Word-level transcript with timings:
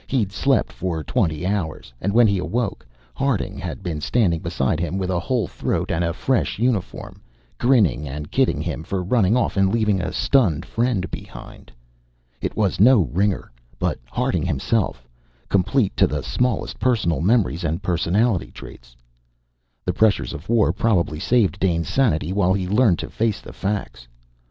He'd 0.07 0.31
slept 0.31 0.71
for 0.71 1.03
twenty 1.03 1.45
hours. 1.45 1.93
And 2.01 2.11
when 2.11 2.25
he 2.25 2.39
awoke, 2.39 2.87
Harding 3.13 3.59
had 3.59 3.83
been 3.83 4.01
standing 4.01 4.39
beside 4.39 4.79
him, 4.79 4.97
with 4.97 5.11
a 5.11 5.19
whole 5.19 5.45
throat 5.45 5.91
and 5.91 6.03
a 6.03 6.11
fresh 6.11 6.57
uniform, 6.57 7.21
grinning 7.59 8.07
and 8.09 8.31
kidding 8.31 8.61
him 8.63 8.83
for 8.83 9.03
running 9.03 9.37
off 9.37 9.57
and 9.57 9.71
leaving 9.71 10.01
a 10.01 10.11
stunned 10.11 10.65
friend 10.65 11.11
behind. 11.11 11.71
It 12.41 12.57
was 12.57 12.79
no 12.79 13.01
ringer, 13.13 13.51
but 13.77 13.99
Harding 14.09 14.41
himself, 14.47 15.07
complete 15.49 15.95
to 15.97 16.07
the 16.07 16.23
smallest 16.23 16.79
personal 16.79 17.21
memories 17.21 17.63
and 17.63 17.83
personality 17.83 18.49
traits. 18.49 18.97
The 19.85 19.93
pressures 19.93 20.33
of 20.33 20.49
war 20.49 20.73
probably 20.73 21.19
saved 21.19 21.59
Dane's 21.59 21.89
sanity 21.89 22.33
while 22.33 22.53
he 22.53 22.67
learned 22.67 22.97
to 22.97 23.09
face 23.11 23.39
the 23.39 23.53
facts. 23.53 24.07